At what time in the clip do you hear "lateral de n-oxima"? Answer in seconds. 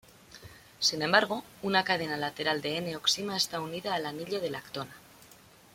2.17-3.37